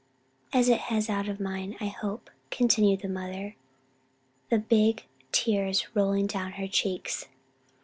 [0.51, 3.55] "As it has out of mine, I hope," continued the mother,
[4.49, 7.27] the big tears rolling down her cheeks.